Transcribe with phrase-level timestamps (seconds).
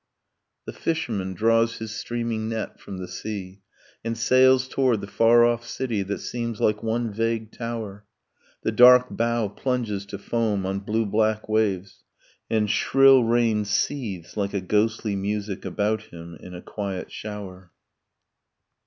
[0.65, 3.61] The fisherman draws his streaming net from the sea
[4.03, 8.05] And sails toward the far off city, that seems Like one vague tower.
[8.63, 12.03] The dark bow plunges to foam on blue black waves,
[12.49, 17.69] And shrill rain seethes like a ghostly music about him In a quiet shower.